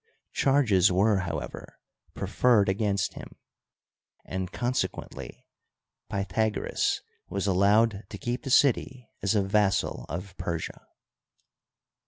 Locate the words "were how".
0.91-1.37